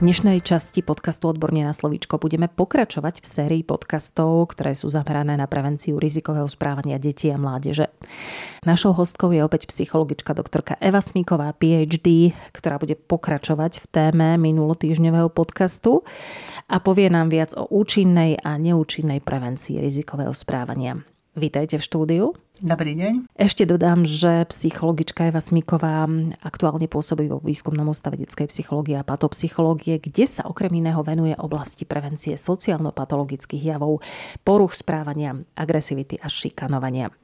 Dnešnej 0.00 0.40
časti 0.40 0.80
podcastu 0.80 1.28
Odborne 1.28 1.60
na 1.60 1.76
slovíčko 1.76 2.16
budeme 2.16 2.48
pokračovať 2.48 3.20
v 3.20 3.26
sérii 3.28 3.60
podcastov, 3.60 4.48
ktoré 4.48 4.72
sú 4.72 4.88
zamerané 4.88 5.36
na 5.36 5.44
prevenciu 5.44 6.00
rizikového 6.00 6.48
správania 6.48 6.96
detí 6.96 7.28
a 7.28 7.36
mládeže. 7.36 7.92
Našou 8.64 8.96
hostkou 8.96 9.28
je 9.28 9.44
opäť 9.44 9.68
psychologička 9.68 10.32
doktorka 10.32 10.80
Eva 10.80 11.04
Smíková, 11.04 11.52
PhD, 11.52 12.32
ktorá 12.56 12.80
bude 12.80 12.96
pokračovať 12.96 13.84
v 13.84 13.86
téme 13.92 14.40
minulotýždňového 14.40 15.28
podcastu 15.36 16.00
a 16.64 16.80
povie 16.80 17.12
nám 17.12 17.28
viac 17.28 17.52
o 17.52 17.68
účinnej 17.68 18.40
a 18.40 18.56
neúčinnej 18.56 19.20
prevencii 19.20 19.84
rizikového 19.84 20.32
správania. 20.32 20.96
Vítajte 21.38 21.78
v 21.78 21.86
štúdiu. 21.86 22.24
Dobrý 22.58 22.98
deň. 22.98 23.30
Ešte 23.38 23.62
dodám, 23.62 24.02
že 24.02 24.42
psychologička 24.50 25.30
Eva 25.30 25.38
Smiková 25.38 26.10
aktuálne 26.42 26.90
pôsobí 26.90 27.30
vo 27.30 27.38
výskumnom 27.38 27.86
ústave 27.86 28.18
detskej 28.18 28.50
psychológie 28.50 28.98
a 28.98 29.06
patopsychológie, 29.06 30.02
kde 30.02 30.26
sa 30.26 30.42
okrem 30.50 30.74
iného 30.82 30.98
venuje 31.06 31.38
oblasti 31.38 31.86
prevencie 31.86 32.34
sociálno-patologických 32.34 33.62
javov, 33.62 34.02
poruch 34.42 34.74
správania, 34.74 35.38
agresivity 35.54 36.18
a 36.18 36.26
šikanovania. 36.26 37.14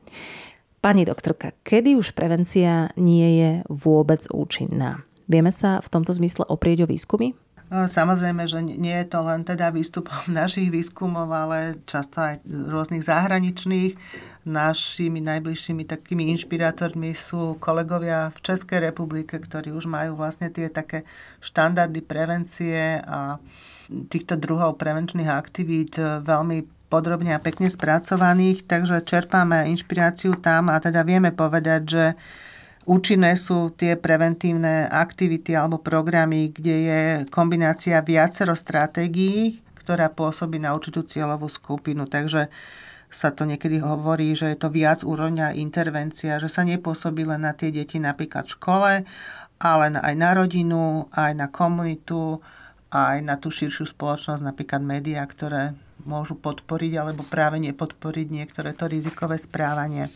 Pani 0.79 1.03
doktorka, 1.03 1.59
kedy 1.67 1.99
už 1.99 2.15
prevencia 2.15 2.95
nie 2.95 3.43
je 3.43 3.51
vôbec 3.67 4.23
účinná? 4.31 5.03
Vieme 5.27 5.51
sa 5.51 5.83
v 5.83 5.91
tomto 5.91 6.15
zmysle 6.15 6.47
oprieť 6.47 6.87
o 6.87 6.91
výskumy? 6.95 7.35
Samozrejme, 7.67 8.47
že 8.47 8.63
nie 8.63 8.95
je 9.03 9.07
to 9.11 9.27
len 9.27 9.43
teda 9.43 9.75
výstupom 9.75 10.31
našich 10.41 10.71
výskumov, 10.71 11.27
ale 11.27 11.83
často 11.83 12.23
aj 12.23 12.47
rôznych 12.47 13.03
zahraničných. 13.03 13.99
Našimi 14.47 15.19
najbližšími 15.19 15.83
takými 15.83 16.31
inšpirátormi 16.31 17.11
sú 17.11 17.59
kolegovia 17.59 18.31
v 18.31 18.39
Českej 18.39 18.87
republike, 18.87 19.35
ktorí 19.43 19.75
už 19.75 19.91
majú 19.91 20.15
vlastne 20.15 20.47
tie 20.55 20.71
také 20.71 21.03
štandardy 21.43 22.07
prevencie 22.07 23.03
a 23.03 23.43
týchto 23.91 24.39
druhov 24.39 24.79
prevenčných 24.79 25.27
aktivít 25.27 25.99
veľmi 25.99 26.63
podrobne 26.87 27.35
a 27.35 27.43
pekne 27.43 27.67
spracovaných, 27.67 28.63
takže 28.71 29.03
čerpáme 29.03 29.67
inšpiráciu 29.75 30.39
tam 30.39 30.71
a 30.71 30.79
teda 30.79 31.03
vieme 31.03 31.35
povedať, 31.35 31.83
že 31.83 32.05
Účinné 32.87 33.35
sú 33.35 33.75
tie 33.75 33.99
preventívne 33.99 34.87
aktivity 34.87 35.59
alebo 35.59 35.83
programy, 35.83 36.55
kde 36.55 36.77
je 36.87 37.01
kombinácia 37.35 37.99
viacero 37.99 38.55
stratégií, 38.55 39.59
ktorá 39.75 40.07
pôsobí 40.07 40.63
na 40.63 40.71
určitú 40.71 41.03
cieľovú 41.03 41.51
skupinu. 41.51 42.07
Takže 42.07 42.47
sa 43.11 43.35
to 43.35 43.43
niekedy 43.43 43.83
hovorí, 43.83 44.39
že 44.39 44.55
je 44.55 44.59
to 44.63 44.71
viac 44.71 45.03
úrovňa 45.03 45.59
intervencia, 45.59 46.39
že 46.39 46.47
sa 46.47 46.63
nepôsobí 46.63 47.27
len 47.27 47.43
na 47.43 47.59
tie 47.59 47.75
deti 47.75 47.99
napríklad 47.99 48.47
v 48.47 48.55
škole, 48.55 48.93
ale 49.59 49.85
aj 49.99 50.15
na 50.15 50.31
rodinu, 50.39 51.11
aj 51.11 51.33
na 51.35 51.51
komunitu, 51.51 52.39
aj 52.95 53.19
na 53.19 53.35
tú 53.35 53.51
širšiu 53.51 53.83
spoločnosť, 53.83 54.47
napríklad 54.47 54.87
médiá, 54.87 55.27
ktoré 55.27 55.75
môžu 56.07 56.39
podporiť 56.39 56.93
alebo 57.03 57.27
práve 57.27 57.59
nepodporiť 57.59 58.27
niektoré 58.31 58.79
to 58.79 58.87
rizikové 58.87 59.35
správanie 59.43 60.07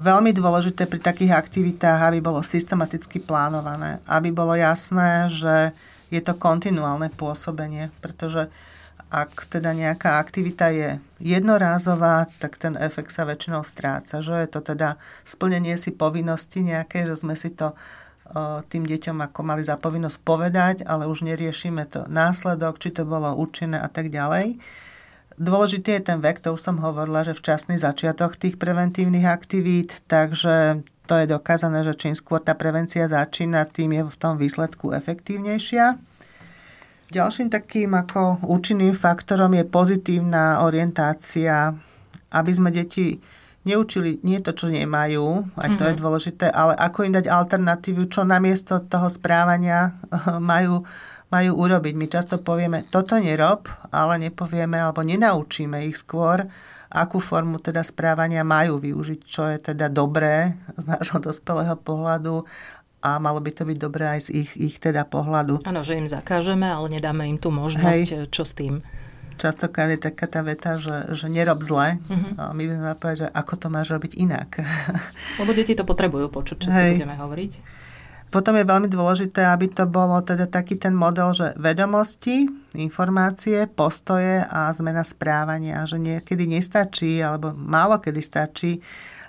veľmi 0.00 0.32
dôležité 0.32 0.88
pri 0.88 0.98
takých 0.98 1.36
aktivitách, 1.36 2.08
aby 2.08 2.24
bolo 2.24 2.40
systematicky 2.40 3.20
plánované, 3.20 4.00
aby 4.08 4.32
bolo 4.32 4.56
jasné, 4.56 5.28
že 5.28 5.76
je 6.08 6.18
to 6.24 6.34
kontinuálne 6.34 7.12
pôsobenie, 7.12 7.92
pretože 8.00 8.48
ak 9.10 9.50
teda 9.50 9.74
nejaká 9.74 10.22
aktivita 10.22 10.70
je 10.70 11.02
jednorázová, 11.18 12.30
tak 12.38 12.56
ten 12.56 12.78
efekt 12.78 13.10
sa 13.10 13.26
väčšinou 13.26 13.66
stráca. 13.66 14.22
Že 14.22 14.46
je 14.46 14.48
to 14.48 14.60
teda 14.62 14.96
splnenie 15.26 15.74
si 15.74 15.90
povinnosti 15.90 16.62
nejaké, 16.62 17.04
že 17.04 17.18
sme 17.18 17.34
si 17.34 17.50
to 17.50 17.74
tým 18.70 18.86
deťom 18.86 19.18
ako 19.26 19.40
mali 19.42 19.66
za 19.66 19.74
povinnosť 19.74 20.18
povedať, 20.22 20.76
ale 20.86 21.10
už 21.10 21.26
neriešime 21.26 21.82
to 21.90 22.06
následok, 22.06 22.78
či 22.78 22.94
to 22.94 23.02
bolo 23.02 23.34
účinné 23.34 23.82
a 23.82 23.90
tak 23.90 24.14
ďalej. 24.14 24.62
Dôležitý 25.40 25.96
je 25.96 26.02
ten 26.04 26.20
vek, 26.20 26.44
to 26.44 26.52
už 26.52 26.60
som 26.60 26.76
hovorila, 26.84 27.24
že 27.24 27.32
včasný 27.32 27.80
začiatok 27.80 28.36
tých 28.36 28.60
preventívnych 28.60 29.24
aktivít, 29.24 30.04
takže 30.04 30.84
to 31.08 31.16
je 31.16 31.24
dokázané, 31.24 31.80
že 31.80 31.96
čím 31.96 32.12
skôr 32.12 32.44
tá 32.44 32.52
prevencia 32.52 33.08
začína, 33.08 33.64
tým 33.64 33.96
je 33.96 34.02
v 34.04 34.16
tom 34.20 34.36
výsledku 34.36 34.92
efektívnejšia. 34.92 35.96
Ďalším 37.08 37.48
takým 37.48 37.96
ako 37.96 38.44
účinným 38.52 38.92
faktorom 38.92 39.56
je 39.56 39.64
pozitívna 39.64 40.60
orientácia, 40.60 41.72
aby 42.36 42.52
sme 42.52 42.68
deti 42.68 43.16
neučili 43.64 44.20
nie 44.20 44.44
to, 44.44 44.52
čo 44.52 44.68
nemajú, 44.68 45.56
aj 45.56 45.68
to 45.72 45.72
mm-hmm. 45.72 45.88
je 45.88 45.94
mhm. 45.96 46.00
dôležité, 46.04 46.46
ale 46.52 46.76
ako 46.76 47.08
im 47.08 47.16
dať 47.16 47.26
alternatívu, 47.32 48.12
čo 48.12 48.28
namiesto 48.28 48.76
toho 48.84 49.08
správania 49.08 49.96
majú 50.52 50.84
majú 51.30 51.50
urobiť. 51.62 51.94
My 51.94 52.06
často 52.10 52.42
povieme, 52.42 52.82
toto 52.86 53.16
nerob, 53.16 53.70
ale 53.94 54.18
nepovieme 54.18 54.76
alebo 54.82 55.06
nenaučíme 55.06 55.86
ich 55.86 55.98
skôr, 56.02 56.42
akú 56.90 57.22
formu 57.22 57.62
teda 57.62 57.86
správania 57.86 58.42
majú 58.42 58.82
využiť, 58.82 59.20
čo 59.22 59.46
je 59.46 59.72
teda 59.72 59.86
dobré 59.86 60.58
z 60.74 60.84
nášho 60.90 61.22
dospelého 61.30 61.78
pohľadu 61.78 62.44
a 63.00 63.16
malo 63.16 63.40
by 63.40 63.50
to 63.54 63.64
byť 63.64 63.78
dobré 63.80 64.04
aj 64.18 64.28
z 64.28 64.44
ich, 64.44 64.50
ich 64.58 64.76
teda 64.76 65.08
pohľadu. 65.08 65.64
Áno, 65.64 65.80
že 65.80 65.96
im 65.96 66.04
zakážeme, 66.04 66.68
ale 66.68 66.92
nedáme 66.92 67.24
im 67.24 67.40
tú 67.40 67.48
možnosť, 67.48 68.28
Hej. 68.28 68.28
čo 68.28 68.44
s 68.44 68.52
tým. 68.52 68.84
Častokrát 69.40 69.88
je 69.88 69.96
taká 69.96 70.28
tá 70.28 70.44
veta, 70.44 70.76
že, 70.76 71.16
že 71.16 71.32
nerob 71.32 71.64
zle. 71.64 71.96
A 72.36 72.52
my 72.52 72.60
by 72.60 72.72
sme 72.76 72.92
povedať, 72.92 73.18
že 73.24 73.28
ako 73.32 73.54
to 73.56 73.66
máš 73.72 73.88
robiť 73.88 74.12
inak. 74.20 74.60
Lebo 75.40 75.56
deti 75.56 75.72
to 75.72 75.88
potrebujú 75.88 76.28
počuť, 76.28 76.56
čo 76.60 76.68
Hej. 76.68 76.76
si 76.76 77.00
budeme 77.00 77.16
hovoriť. 77.16 77.52
Potom 78.30 78.54
je 78.54 78.62
veľmi 78.62 78.86
dôležité, 78.86 79.42
aby 79.42 79.74
to 79.74 79.90
bolo 79.90 80.22
teda 80.22 80.46
taký 80.46 80.78
ten 80.78 80.94
model, 80.94 81.34
že 81.34 81.50
vedomosti, 81.58 82.46
informácie, 82.78 83.66
postoje 83.66 84.46
a 84.46 84.70
zmena 84.70 85.02
správania. 85.02 85.82
Že 85.82 85.98
niekedy 85.98 86.46
nestačí, 86.46 87.18
alebo 87.18 87.50
málo 87.50 87.98
kedy 87.98 88.22
stačí 88.22 88.78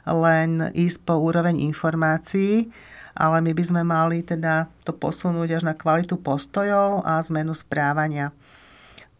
len 0.05 0.69
ísť 0.69 1.01
po 1.01 1.17
úroveň 1.17 1.65
informácií, 1.65 2.69
ale 3.17 3.41
my 3.41 3.51
by 3.57 3.63
sme 3.65 3.81
mali 3.81 4.21
teda 4.21 4.69
to 4.85 4.93
posunúť 4.93 5.49
až 5.57 5.63
na 5.65 5.73
kvalitu 5.73 6.21
postojov 6.21 7.01
a 7.01 7.17
zmenu 7.25 7.57
správania. 7.57 8.29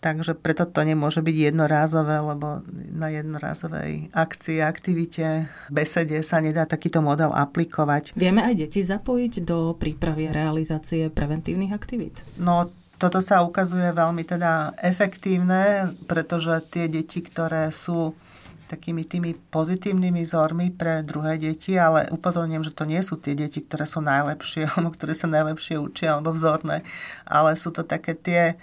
Takže 0.01 0.33
preto 0.33 0.65
to 0.65 0.81
nemôže 0.81 1.21
byť 1.21 1.53
jednorázové, 1.53 2.17
lebo 2.25 2.65
na 2.89 3.13
jednorázovej 3.13 4.09
akcii, 4.09 4.57
aktivite, 4.57 5.45
besede 5.69 6.17
sa 6.25 6.41
nedá 6.41 6.65
takýto 6.65 7.05
model 7.05 7.29
aplikovať. 7.29 8.17
Vieme 8.17 8.41
aj 8.41 8.65
deti 8.65 8.81
zapojiť 8.81 9.45
do 9.45 9.77
prípravy 9.77 10.25
a 10.25 10.33
realizácie 10.33 11.13
preventívnych 11.13 11.69
aktivít? 11.69 12.25
No, 12.41 12.73
toto 12.97 13.21
sa 13.21 13.45
ukazuje 13.45 13.93
veľmi 13.93 14.25
teda 14.25 14.73
efektívne, 14.81 15.93
pretože 16.09 16.65
tie 16.73 16.89
deti, 16.89 17.21
ktoré 17.21 17.69
sú 17.69 18.17
takými 18.69 19.03
tými 19.03 19.37
pozitívnymi 19.53 20.23
vzormi 20.23 20.71
pre 20.73 21.05
druhé 21.05 21.35
deti, 21.35 21.75
ale 21.75 22.07
upozorňujem, 22.07 22.63
že 22.63 22.73
to 22.73 22.87
nie 22.87 23.01
sú 23.03 23.19
tie 23.19 23.35
deti, 23.35 23.59
ktoré 23.61 23.83
sú 23.83 23.99
najlepšie, 24.01 24.65
alebo 24.73 24.93
ktoré 24.97 25.13
sa 25.13 25.29
najlepšie 25.29 25.77
učia, 25.77 26.17
alebo 26.17 26.33
vzorné, 26.33 26.81
ale 27.29 27.53
sú 27.53 27.69
to 27.69 27.85
také 27.85 28.17
tie 28.17 28.57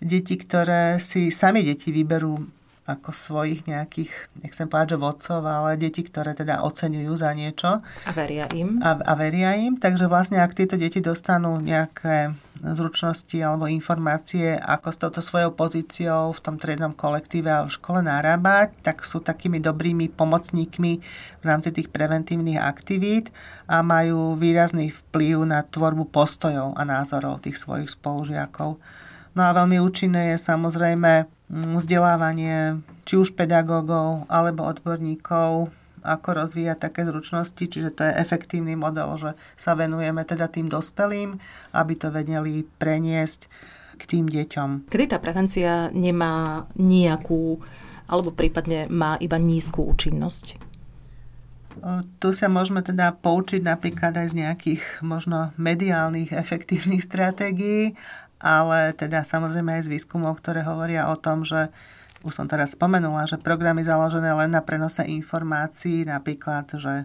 deti, 0.00 0.34
ktoré 0.38 0.98
si 0.98 1.30
sami 1.30 1.62
deti 1.62 1.90
vyberú 1.90 2.64
ako 2.84 3.16
svojich 3.16 3.64
nejakých, 3.64 4.12
nechcem 4.44 4.68
povedať, 4.68 4.96
že 4.96 5.00
vodcov, 5.00 5.40
ale 5.40 5.80
deti, 5.80 6.04
ktoré 6.04 6.36
teda 6.36 6.60
oceňujú 6.68 7.12
za 7.16 7.32
niečo. 7.32 7.80
A 7.80 8.10
veria 8.12 8.44
im. 8.52 8.76
A, 8.84 9.00
a 9.00 9.12
veria 9.16 9.56
im. 9.56 9.80
Takže 9.80 10.04
vlastne, 10.04 10.44
ak 10.44 10.52
tieto 10.52 10.76
deti 10.76 11.00
dostanú 11.00 11.56
nejaké 11.64 12.36
zručnosti 12.60 13.40
alebo 13.40 13.72
informácie, 13.72 14.60
ako 14.60 14.88
s 14.92 15.00
touto 15.00 15.20
svojou 15.24 15.56
pozíciou 15.56 16.36
v 16.36 16.42
tom 16.44 16.60
triednom 16.60 16.92
kolektíve 16.92 17.48
a 17.48 17.64
v 17.64 17.72
škole 17.72 18.04
narábať, 18.04 18.76
tak 18.84 19.00
sú 19.00 19.24
takými 19.24 19.64
dobrými 19.64 20.12
pomocníkmi 20.12 20.92
v 21.40 21.44
rámci 21.44 21.72
tých 21.72 21.88
preventívnych 21.88 22.60
aktivít 22.60 23.32
a 23.64 23.80
majú 23.80 24.36
výrazný 24.36 24.92
vplyv 24.92 25.48
na 25.48 25.64
tvorbu 25.64 26.12
postojov 26.12 26.76
a 26.76 26.84
názorov 26.84 27.40
tých 27.40 27.56
svojich 27.56 27.88
spolužiakov. 27.88 28.76
No 29.34 29.42
a 29.42 29.50
veľmi 29.50 29.82
účinné 29.82 30.34
je 30.34 30.38
samozrejme 30.38 31.26
mm, 31.26 31.74
vzdelávanie 31.74 32.78
či 33.02 33.18
už 33.18 33.34
pedagógov 33.34 34.30
alebo 34.30 34.62
odborníkov, 34.64 35.74
ako 36.04 36.28
rozvíjať 36.44 36.78
také 36.78 37.02
zručnosti, 37.08 37.64
čiže 37.64 37.90
to 37.96 38.04
je 38.04 38.20
efektívny 38.20 38.76
model, 38.76 39.16
že 39.16 39.30
sa 39.56 39.72
venujeme 39.72 40.20
teda 40.22 40.52
tým 40.52 40.68
dospelým, 40.68 41.40
aby 41.72 41.92
to 41.96 42.12
vedeli 42.12 42.62
preniesť 42.76 43.48
k 43.96 44.02
tým 44.04 44.28
deťom. 44.28 44.92
Kedy 44.92 45.06
tá 45.08 45.18
prevencia 45.18 45.88
nemá 45.90 46.68
nejakú, 46.76 47.58
alebo 48.06 48.30
prípadne 48.36 48.86
má 48.92 49.16
iba 49.16 49.40
nízku 49.40 49.80
účinnosť? 49.80 50.74
Tu 52.22 52.28
sa 52.30 52.46
môžeme 52.46 52.86
teda 52.86 53.18
poučiť 53.18 53.66
napríklad 53.66 54.14
aj 54.14 54.30
z 54.30 54.46
nejakých 54.46 54.82
možno 55.02 55.50
mediálnych 55.58 56.30
efektívnych 56.30 57.02
stratégií 57.02 57.98
ale 58.42 58.94
teda 58.96 59.22
samozrejme 59.22 59.78
aj 59.80 59.88
z 59.88 59.92
výskumov, 59.98 60.38
ktoré 60.40 60.66
hovoria 60.66 61.10
o 61.10 61.16
tom, 61.16 61.42
že 61.46 61.70
už 62.24 62.32
som 62.32 62.46
teraz 62.48 62.72
spomenula, 62.72 63.28
že 63.28 63.36
programy 63.36 63.84
založené 63.84 64.32
len 64.32 64.50
na 64.50 64.64
prenose 64.64 65.04
informácií, 65.04 66.08
napríklad, 66.08 66.64
že 66.80 67.04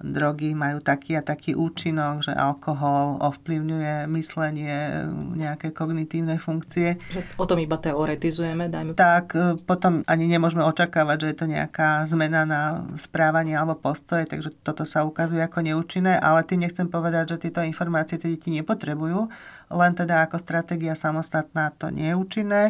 drogy 0.00 0.56
majú 0.56 0.80
taký 0.80 1.20
a 1.20 1.22
taký 1.22 1.52
účinok, 1.52 2.24
že 2.24 2.32
alkohol 2.32 3.20
ovplyvňuje 3.20 4.08
myslenie, 4.08 5.04
nejaké 5.36 5.76
kognitívne 5.76 6.40
funkcie. 6.40 6.96
Že 7.12 7.20
o 7.36 7.44
tom 7.44 7.60
iba 7.60 7.76
teoretizujeme, 7.76 8.72
dajme. 8.72 8.96
Tak 8.96 9.24
e, 9.36 9.60
potom 9.60 10.00
ani 10.08 10.24
nemôžeme 10.24 10.64
očakávať, 10.64 11.16
že 11.20 11.28
je 11.28 11.36
to 11.36 11.46
nejaká 11.52 12.08
zmena 12.08 12.48
na 12.48 12.88
správanie 12.96 13.52
alebo 13.52 13.76
postoje, 13.76 14.24
takže 14.24 14.56
toto 14.64 14.88
sa 14.88 15.04
ukazuje 15.04 15.44
ako 15.44 15.60
neúčinné, 15.60 16.16
ale 16.16 16.48
tým 16.48 16.64
nechcem 16.64 16.88
povedať, 16.88 17.36
že 17.36 17.48
tieto 17.48 17.60
informácie 17.60 18.16
tie 18.16 18.32
deti 18.32 18.48
nepotrebujú, 18.56 19.28
len 19.70 19.92
teda 19.92 20.24
ako 20.24 20.40
stratégia 20.40 20.96
samostatná 20.96 21.76
to 21.76 21.92
nie 21.92 22.08
je 22.08 22.16
účinné. 22.16 22.62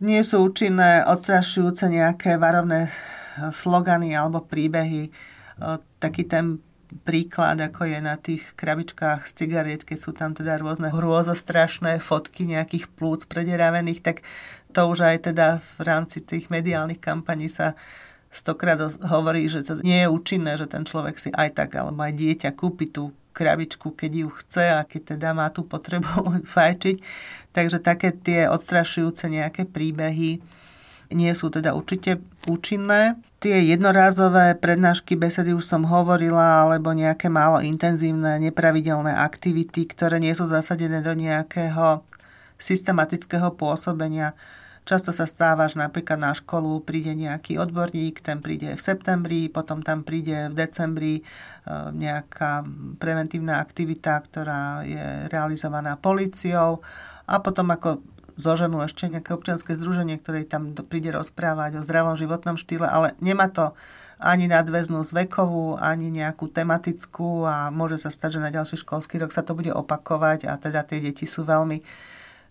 Nie 0.00 0.24
sú 0.24 0.40
účinné 0.44 1.04
odstrašujúce 1.04 1.92
nejaké 1.92 2.40
varovné 2.40 2.88
slogany 3.52 4.12
alebo 4.12 4.44
príbehy, 4.44 5.12
taký 6.00 6.24
ten 6.24 6.64
príklad, 7.06 7.60
ako 7.62 7.86
je 7.86 7.98
na 8.02 8.18
tých 8.18 8.42
krabičkách 8.58 9.22
z 9.22 9.32
cigariet, 9.32 9.86
keď 9.86 9.98
sú 10.02 10.10
tam 10.10 10.34
teda 10.34 10.58
rôzne 10.58 10.90
hrôzostrašné 10.90 12.02
fotky 12.02 12.50
nejakých 12.50 12.90
plúc 12.90 13.30
prederavených, 13.30 14.02
tak 14.02 14.16
to 14.74 14.90
už 14.90 15.06
aj 15.06 15.30
teda 15.30 15.62
v 15.78 15.80
rámci 15.86 16.18
tých 16.18 16.50
mediálnych 16.50 16.98
kampaní 16.98 17.46
sa 17.46 17.78
stokrát 18.30 18.78
hovorí, 19.06 19.46
že 19.50 19.66
to 19.66 19.82
nie 19.82 20.06
je 20.06 20.08
účinné, 20.10 20.54
že 20.58 20.70
ten 20.70 20.86
človek 20.86 21.18
si 21.18 21.30
aj 21.34 21.58
tak, 21.58 21.78
alebo 21.78 22.02
aj 22.02 22.14
dieťa 22.14 22.50
kúpi 22.54 22.90
tú 22.90 23.14
krabičku, 23.30 23.94
keď 23.94 24.26
ju 24.26 24.28
chce 24.42 24.64
a 24.74 24.80
keď 24.82 25.14
teda 25.16 25.30
má 25.34 25.50
tú 25.50 25.62
potrebu 25.66 26.34
fajčiť. 26.54 26.96
Takže 27.54 27.78
také 27.82 28.14
tie 28.14 28.50
odstrašujúce 28.50 29.30
nejaké 29.30 29.66
príbehy 29.66 30.42
nie 31.10 31.32
sú 31.34 31.50
teda 31.50 31.74
určite 31.74 32.22
účinné. 32.46 33.18
Tie 33.40 33.56
jednorázové 33.72 34.56
prednášky 34.60 35.16
besedy 35.16 35.56
už 35.56 35.64
som 35.64 35.88
hovorila, 35.88 36.64
alebo 36.66 36.92
nejaké 36.92 37.32
málo 37.32 37.64
intenzívne, 37.64 38.36
nepravidelné 38.38 39.16
aktivity, 39.16 39.88
ktoré 39.88 40.20
nie 40.20 40.32
sú 40.36 40.46
zasadené 40.46 41.00
do 41.00 41.16
nejakého 41.16 42.04
systematického 42.60 43.56
pôsobenia. 43.56 44.36
Často 44.84 45.12
sa 45.12 45.28
stáva, 45.28 45.68
že 45.68 45.76
napríklad 45.76 46.18
na 46.20 46.32
školu 46.32 46.82
príde 46.84 47.12
nejaký 47.12 47.60
odborník, 47.60 48.24
ten 48.24 48.40
príde 48.40 48.74
v 48.74 48.80
septembri, 48.80 49.52
potom 49.52 49.84
tam 49.84 50.04
príde 50.04 50.48
v 50.50 50.54
decembri 50.56 51.14
e, 51.20 51.22
nejaká 51.94 52.64
preventívna 52.96 53.60
aktivita, 53.60 54.18
ktorá 54.24 54.82
je 54.82 55.28
realizovaná 55.28 56.00
policiou 56.00 56.80
a 57.28 57.38
potom 57.38 57.70
ako 57.70 58.02
zoženú 58.40 58.82
ešte 58.82 59.06
nejaké 59.06 59.36
občianske 59.36 59.76
združenie, 59.76 60.16
ktoré 60.18 60.48
tam 60.48 60.72
príde 60.72 61.12
rozprávať 61.12 61.78
o 61.78 61.84
zdravom 61.84 62.16
životnom 62.16 62.56
štýle, 62.56 62.88
ale 62.88 63.14
nemá 63.20 63.46
to 63.52 63.76
ani 64.20 64.48
nadväznú 64.52 65.00
z 65.00 65.16
vekovú, 65.16 65.80
ani 65.80 66.12
nejakú 66.12 66.52
tematickú 66.52 67.48
a 67.48 67.72
môže 67.72 67.96
sa 67.96 68.12
stať, 68.12 68.36
že 68.36 68.44
na 68.44 68.52
ďalší 68.52 68.84
školský 68.84 69.16
rok 69.16 69.32
sa 69.32 69.40
to 69.40 69.56
bude 69.56 69.72
opakovať 69.72 70.44
a 70.44 70.60
teda 70.60 70.84
tie 70.84 71.00
deti 71.00 71.24
sú 71.24 71.48
veľmi 71.48 71.80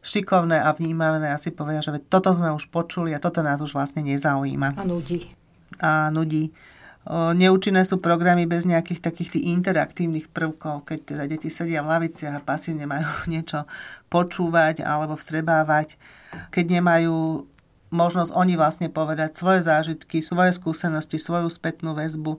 šikovné 0.01 0.57
a 0.57 0.73
vnímavé 0.73 1.29
a 1.29 1.37
si 1.37 1.53
povedia, 1.53 1.83
že 1.83 2.01
toto 2.01 2.31
sme 2.31 2.49
už 2.55 2.71
počuli 2.71 3.13
a 3.13 3.21
toto 3.21 3.45
nás 3.45 3.61
už 3.61 3.75
vlastne 3.75 4.01
nezaujíma. 4.01 4.79
A 4.79 4.83
nudí. 4.87 5.29
A 5.77 6.09
nudí. 6.09 6.49
Neúčinné 7.09 7.81
sú 7.89 7.97
programy 7.97 8.45
bez 8.45 8.69
nejakých 8.69 9.01
takých 9.01 9.33
tých 9.33 9.49
interaktívnych 9.49 10.29
prvkov, 10.29 10.85
keď 10.85 10.99
teda 11.01 11.23
deti 11.25 11.49
sedia 11.49 11.81
v 11.81 11.89
laviciach 11.89 12.37
a 12.37 12.45
pasívne 12.45 12.85
majú 12.85 13.09
niečo 13.33 13.65
počúvať 14.13 14.85
alebo 14.85 15.17
vstrebávať, 15.17 15.97
keď 16.53 16.77
nemajú 16.77 17.49
možnosť 17.89 18.31
oni 18.37 18.53
vlastne 18.53 18.87
povedať 18.93 19.33
svoje 19.33 19.65
zážitky, 19.65 20.21
svoje 20.21 20.53
skúsenosti, 20.53 21.17
svoju 21.17 21.49
spätnú 21.49 21.97
väzbu. 21.97 22.37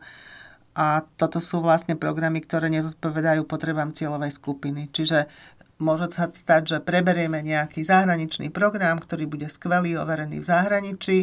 A 0.79 1.03
toto 1.19 1.43
sú 1.43 1.59
vlastne 1.59 1.99
programy, 1.99 2.39
ktoré 2.39 2.71
nezodpovedajú 2.71 3.43
potrebám 3.51 3.91
cieľovej 3.91 4.31
skupiny. 4.31 4.87
Čiže 4.95 5.27
môže 5.81 6.13
sa 6.13 6.29
stať, 6.29 6.63
že 6.65 6.79
preberieme 6.79 7.41
nejaký 7.41 7.83
zahraničný 7.83 8.53
program, 8.53 9.01
ktorý 9.01 9.27
bude 9.27 9.49
skvelý, 9.49 9.97
overený 9.97 10.39
v 10.39 10.49
zahraničí 10.49 11.19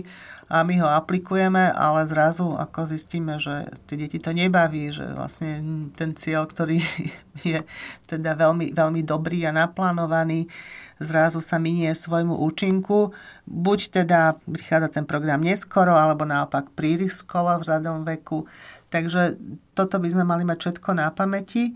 a 0.50 0.66
my 0.66 0.80
ho 0.82 0.88
aplikujeme, 0.90 1.72
ale 1.76 2.08
zrazu 2.10 2.56
ako 2.56 2.90
zistíme, 2.90 3.38
že 3.38 3.70
tie 3.86 3.96
deti 4.00 4.18
to 4.18 4.34
nebaví, 4.34 4.90
že 4.90 5.06
vlastne 5.14 5.60
ten 5.94 6.18
cieľ, 6.18 6.50
ktorý 6.50 6.82
je 7.56 7.62
teda 8.10 8.34
veľmi, 8.34 8.74
veľmi 8.74 9.02
dobrý 9.06 9.46
a 9.46 9.52
naplánovaný, 9.52 10.50
zrazu 11.04 11.44
sa 11.44 11.62
minie 11.62 11.94
svojmu 11.94 12.34
účinku. 12.42 13.14
Buď 13.46 14.04
teda 14.04 14.40
prichádza 14.48 15.02
ten 15.02 15.06
program 15.06 15.44
neskoro, 15.44 15.94
alebo 15.94 16.26
naopak 16.26 16.74
príliš 16.74 17.22
skoro 17.22 17.60
v 17.62 17.68
zadom 17.68 18.08
veku. 18.08 18.50
Takže 18.88 19.38
toto 19.76 20.00
by 20.00 20.08
sme 20.10 20.24
mali 20.24 20.44
mať 20.48 20.58
všetko 20.58 20.90
na 20.96 21.12
pamäti. 21.12 21.76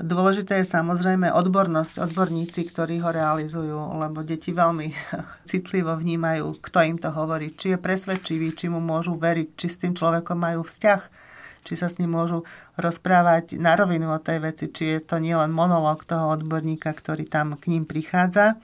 Dôležité 0.00 0.60
je 0.60 0.72
samozrejme 0.72 1.28
odbornosť, 1.28 2.00
odborníci, 2.00 2.72
ktorí 2.72 3.04
ho 3.04 3.12
realizujú, 3.12 3.76
lebo 4.00 4.24
deti 4.24 4.50
veľmi 4.50 4.88
citlivo 5.50 5.92
vnímajú, 5.92 6.56
kto 6.60 6.78
im 6.84 6.96
to 6.96 7.12
hovorí, 7.12 7.52
či 7.52 7.76
je 7.76 7.78
presvedčivý, 7.78 8.56
či 8.56 8.72
mu 8.72 8.80
môžu 8.80 9.20
veriť, 9.20 9.48
či 9.56 9.66
s 9.68 9.80
tým 9.80 9.92
človekom 9.92 10.40
majú 10.40 10.64
vzťah, 10.64 11.30
či 11.64 11.76
sa 11.76 11.88
s 11.88 12.00
ním 12.00 12.16
môžu 12.16 12.42
rozprávať 12.80 13.60
na 13.60 13.76
rovinu 13.76 14.10
o 14.10 14.22
tej 14.22 14.40
veci, 14.40 14.72
či 14.72 14.96
je 14.96 15.00
to 15.04 15.20
nielen 15.20 15.52
monológ 15.52 16.08
toho 16.08 16.32
odborníka, 16.32 16.90
ktorý 16.92 17.28
tam 17.28 17.56
k 17.60 17.72
ním 17.72 17.84
prichádza. 17.84 18.56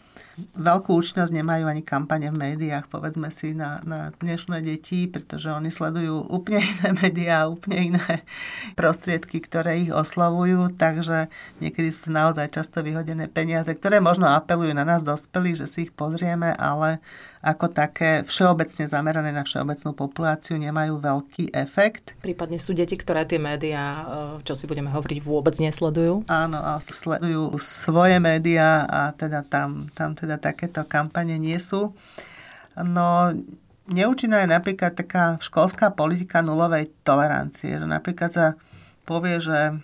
Veľkú 0.56 0.96
účinnosť 0.96 1.32
nemajú 1.32 1.64
ani 1.64 1.80
kampane 1.80 2.28
v 2.28 2.36
médiách, 2.36 2.92
povedzme 2.92 3.32
si, 3.32 3.56
na, 3.56 3.80
na 3.88 4.12
dnešné 4.20 4.60
deti, 4.64 5.08
pretože 5.08 5.48
oni 5.48 5.72
sledujú 5.72 6.28
úplne 6.28 6.60
iné 6.60 6.88
médiá, 7.00 7.48
úplne 7.48 7.96
iné 7.96 8.24
prostriedky, 8.76 9.40
ktoré 9.40 9.80
ich 9.80 9.92
oslovujú, 9.92 10.76
takže 10.76 11.32
niekedy 11.60 11.88
sú 11.88 12.12
naozaj 12.12 12.52
často 12.52 12.84
vyhodené 12.84 13.28
peniaze, 13.32 13.72
ktoré 13.72 14.00
možno 14.00 14.28
apelujú 14.28 14.72
na 14.76 14.84
nás 14.84 15.00
dospelí, 15.00 15.56
že 15.56 15.68
si 15.68 15.88
ich 15.88 15.92
pozrieme, 15.92 16.52
ale 16.56 17.00
ako 17.44 17.72
také 17.72 18.24
všeobecne 18.24 18.88
zamerané 18.88 19.30
na 19.30 19.44
všeobecnú 19.44 19.92
populáciu 19.92 20.56
nemajú 20.56 20.98
veľký 21.00 21.52
efekt. 21.52 22.16
Prípadne 22.24 22.56
sú 22.56 22.72
deti, 22.72 22.96
ktoré 22.96 23.28
tie 23.28 23.40
médiá, 23.40 23.84
e, 23.84 24.04
čo 24.46 24.56
si 24.56 24.64
budeme 24.64 24.88
hovoriť, 24.92 25.18
vôbec 25.20 25.56
nesledujú? 25.60 26.24
Áno, 26.26 26.58
a 26.58 26.80
sledujú 26.80 27.56
svoje 27.60 28.16
médiá 28.18 28.84
a 28.88 29.12
teda 29.12 29.44
tam, 29.44 29.92
tam 29.92 30.16
teda 30.16 30.40
takéto 30.40 30.82
kampane 30.88 31.36
nie 31.36 31.56
sú. 31.60 31.92
No, 32.76 33.32
neúčinná 33.88 34.44
je 34.44 34.52
napríklad 34.52 34.92
taká 34.92 35.40
školská 35.40 35.94
politika 35.94 36.42
nulovej 36.42 36.92
tolerancie. 37.06 37.78
Že 37.78 37.88
napríklad 37.88 38.30
sa 38.32 38.46
povie, 39.06 39.38
že 39.38 39.78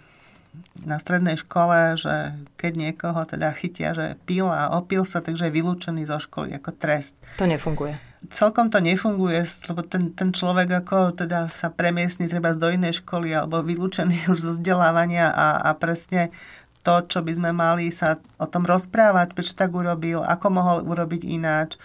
na 0.85 1.01
strednej 1.01 1.41
škole, 1.41 1.97
že 1.97 2.37
keď 2.61 2.73
niekoho 2.77 3.21
teda 3.25 3.55
chytia, 3.57 3.97
že 3.97 4.21
pil 4.29 4.45
a 4.45 4.77
opil 4.77 5.09
sa, 5.09 5.25
takže 5.25 5.49
je 5.49 5.57
vylúčený 5.57 6.05
zo 6.05 6.21
školy 6.21 6.53
ako 6.57 6.71
trest. 6.77 7.17
To 7.41 7.49
nefunguje. 7.49 7.97
Celkom 8.31 8.71
to 8.71 8.79
nefunguje, 8.79 9.43
lebo 9.67 9.83
ten, 9.83 10.15
ten 10.15 10.31
človek 10.31 10.85
ako 10.85 11.19
teda 11.19 11.51
sa 11.51 11.75
premiesni 11.75 12.31
treba 12.31 12.55
do 12.55 12.71
inej 12.71 13.03
školy 13.03 13.35
alebo 13.35 13.65
vylúčený 13.65 14.31
už 14.33 14.39
zo 14.39 14.51
vzdelávania 14.55 15.33
a, 15.33 15.59
a 15.67 15.71
presne 15.75 16.31
to, 16.83 17.03
čo 17.07 17.23
by 17.23 17.33
sme 17.33 17.51
mali 17.55 17.95
sa 17.95 18.19
o 18.43 18.47
tom 18.51 18.67
rozprávať, 18.67 19.39
prečo 19.39 19.55
tak 19.55 19.71
urobil, 19.71 20.23
ako 20.27 20.47
mohol 20.51 20.79
urobiť 20.83 21.23
ináč, 21.31 21.79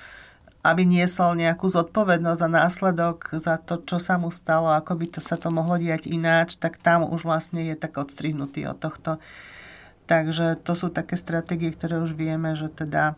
aby 0.68 0.84
niesol 0.84 1.40
nejakú 1.40 1.72
zodpovednosť 1.72 2.40
za 2.44 2.50
následok 2.52 3.18
za 3.40 3.56
to, 3.56 3.80
čo 3.88 4.04
sa 4.04 4.20
mu 4.20 4.28
stalo, 4.28 4.76
ako 4.76 5.00
by 5.00 5.08
to 5.16 5.20
sa 5.24 5.40
to 5.40 5.48
mohlo 5.48 5.80
diať 5.80 6.12
ináč, 6.12 6.60
tak 6.60 6.76
tam 6.76 7.08
už 7.08 7.24
vlastne 7.24 7.64
je 7.64 7.76
tak 7.80 7.96
odstrihnutý 7.96 8.68
od 8.68 8.76
tohto. 8.76 9.16
Takže 10.12 10.60
to 10.60 10.76
sú 10.76 10.92
také 10.92 11.16
stratégie, 11.16 11.72
ktoré 11.72 12.04
už 12.04 12.20
vieme, 12.20 12.52
že 12.60 12.68
teda 12.68 13.16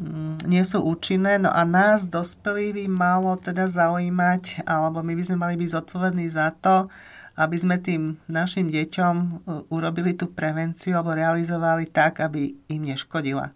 mm, 0.00 0.48
nie 0.48 0.64
sú 0.64 0.80
účinné. 0.80 1.36
No 1.36 1.52
a 1.52 1.68
nás, 1.68 2.08
dospelí, 2.08 2.72
by 2.72 2.84
malo 2.88 3.36
teda 3.36 3.68
zaujímať, 3.68 4.64
alebo 4.64 5.04
my 5.04 5.12
by 5.12 5.24
sme 5.24 5.36
mali 5.36 5.54
byť 5.60 5.68
zodpovední 5.68 6.32
za 6.32 6.48
to, 6.64 6.88
aby 7.36 7.56
sme 7.60 7.76
tým 7.76 8.16
našim 8.24 8.72
deťom 8.72 9.14
e, 9.20 9.26
urobili 9.68 10.16
tú 10.16 10.32
prevenciu 10.32 10.96
alebo 10.96 11.12
realizovali 11.12 11.92
tak, 11.92 12.24
aby 12.24 12.56
im 12.72 12.88
neškodila 12.88 13.52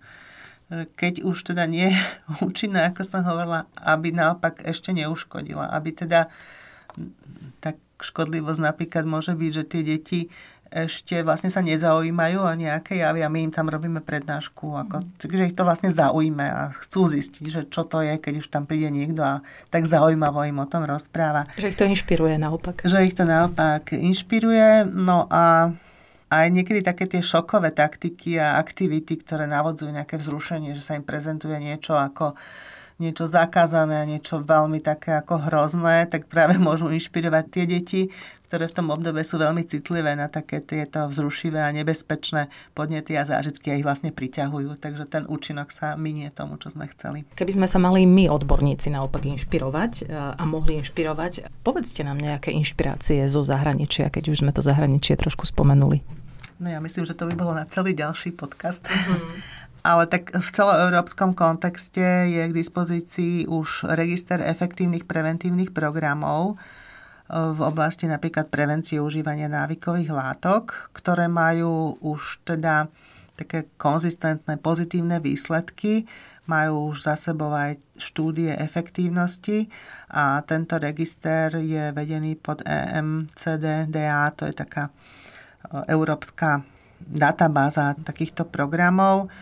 keď 0.68 1.25
už 1.25 1.52
teda 1.52 1.64
nie 1.64 1.88
účinná, 2.46 2.92
ako 2.92 3.00
som 3.04 3.25
hovorila, 3.25 3.64
aby 3.80 4.12
naopak 4.12 4.64
ešte 4.64 4.92
neuškodila. 4.92 5.72
Aby 5.72 5.96
teda 5.96 6.28
tak 7.58 7.80
škodlivosť 7.98 8.60
napríklad 8.62 9.04
môže 9.08 9.34
byť, 9.34 9.50
že 9.50 9.64
tie 9.64 9.82
deti 9.82 10.20
ešte 10.68 11.25
vlastne 11.25 11.48
sa 11.48 11.64
nezaujímajú 11.64 12.44
o 12.44 12.52
nejaké 12.52 13.00
javy 13.00 13.25
a 13.25 13.32
my 13.32 13.48
im 13.48 13.52
tam 13.52 13.72
robíme 13.72 14.04
prednášku. 14.04 14.76
Ako, 14.76 15.00
takže 15.16 15.48
ich 15.48 15.56
to 15.56 15.64
vlastne 15.64 15.88
zaujíme 15.88 16.44
a 16.44 16.76
chcú 16.76 17.08
zistiť, 17.08 17.44
že 17.48 17.60
čo 17.72 17.88
to 17.88 18.04
je, 18.04 18.20
keď 18.20 18.44
už 18.44 18.52
tam 18.52 18.68
príde 18.68 18.92
niekto 18.92 19.25
a 19.25 19.40
tak 19.72 19.88
zaujímavo 19.88 20.44
im 20.44 20.60
o 20.60 20.68
tom 20.68 20.84
rozpráva. 20.84 21.48
Že 21.56 21.72
ich 21.72 21.78
to 21.80 21.88
inšpiruje 21.88 22.37
naopak. 22.37 22.84
Že 22.84 23.08
ich 23.08 23.16
to 23.16 23.25
naopak 23.25 23.96
inšpiruje. 23.96 24.92
No 24.92 25.25
a 25.32 25.72
aj 26.28 26.47
niekedy 26.52 26.85
také 26.85 27.08
tie 27.08 27.25
šokové 27.25 27.73
taktiky 27.73 28.37
a 28.37 28.61
aktivity, 28.61 29.16
ktoré 29.16 29.49
navodzujú 29.49 29.88
nejaké 29.92 30.20
vzrušenie, 30.20 30.76
že 30.76 30.85
sa 30.85 30.97
im 30.97 31.04
prezentuje 31.04 31.56
niečo 31.56 31.97
ako 31.97 32.37
niečo 32.98 33.30
zakázané 33.30 34.02
a 34.02 34.08
niečo 34.10 34.42
veľmi 34.42 34.82
také 34.82 35.14
ako 35.14 35.46
hrozné, 35.48 36.06
tak 36.10 36.26
práve 36.26 36.58
môžu 36.66 36.90
inšpirovať 36.90 37.44
tie 37.50 37.64
deti, 37.64 38.02
ktoré 38.48 38.64
v 38.64 38.76
tom 38.80 38.88
obdobie 38.88 39.20
sú 39.20 39.36
veľmi 39.36 39.60
citlivé 39.68 40.16
na 40.16 40.26
také 40.26 40.64
tieto 40.64 41.04
vzrušivé 41.04 41.60
a 41.60 41.70
nebezpečné 41.70 42.48
podnety 42.72 43.12
a 43.14 43.28
zážitky 43.28 43.68
a 43.70 43.76
ich 43.76 43.84
vlastne 43.84 44.08
priťahujú. 44.08 44.80
Takže 44.80 45.04
ten 45.04 45.28
účinok 45.28 45.68
sa 45.68 46.00
minie 46.00 46.32
tomu, 46.32 46.56
čo 46.56 46.72
sme 46.72 46.88
chceli. 46.88 47.28
Keby 47.36 47.60
sme 47.60 47.66
sa 47.68 47.76
mali 47.76 48.08
my, 48.08 48.32
odborníci, 48.32 48.88
naopak 48.88 49.28
inšpirovať 49.28 49.92
e, 50.08 50.16
a 50.16 50.42
mohli 50.48 50.80
inšpirovať, 50.80 51.60
povedzte 51.60 52.00
nám 52.08 52.16
nejaké 52.16 52.48
inšpirácie 52.56 53.28
zo 53.28 53.44
zahraničia, 53.44 54.08
keď 54.08 54.32
už 54.32 54.40
sme 54.40 54.56
to 54.56 54.64
zahraničie 54.64 55.20
trošku 55.20 55.44
spomenuli. 55.44 56.00
No 56.58 56.72
ja 56.72 56.80
myslím, 56.80 57.06
že 57.06 57.14
to 57.14 57.28
by 57.28 57.38
bolo 57.38 57.52
na 57.54 57.68
celý 57.68 57.94
ďalší 57.94 58.34
podcast. 58.34 58.88
Mm. 58.88 59.57
Ale 59.88 60.04
tak 60.04 60.37
v 60.37 60.45
celoeurópskom 60.45 61.33
kontexte 61.33 62.28
je 62.28 62.45
k 62.45 62.52
dispozícii 62.52 63.49
už 63.49 63.88
register 63.97 64.37
efektívnych 64.45 65.09
preventívnych 65.09 65.73
programov 65.73 66.52
e, 66.52 66.54
v 67.33 67.61
oblasti 67.64 68.04
napríklad 68.04 68.52
prevencie 68.52 69.00
užívania 69.00 69.49
návykových 69.49 70.12
látok, 70.12 70.92
ktoré 70.92 71.33
majú 71.33 71.97
už 72.04 72.45
teda 72.45 72.92
také 73.33 73.73
konzistentné 73.80 74.61
pozitívne 74.61 75.25
výsledky, 75.25 76.04
majú 76.45 76.92
už 76.92 77.09
za 77.09 77.16
sebou 77.16 77.49
aj 77.57 77.80
štúdie 77.97 78.52
efektívnosti 78.61 79.73
a 80.12 80.45
tento 80.45 80.76
register 80.76 81.57
je 81.64 81.97
vedený 81.97 82.37
pod 82.37 82.61
EMCDDA, 82.68 84.37
to 84.37 84.52
je 84.52 84.52
taká 84.52 84.92
e, 84.92 84.92
európska 85.88 86.61
databáza 87.00 87.97
takýchto 88.04 88.45
programov 88.52 89.33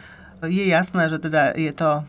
je 0.45 0.65
jasné, 0.69 1.09
že 1.09 1.19
teda 1.23 1.57
je 1.57 1.73
to 1.73 2.05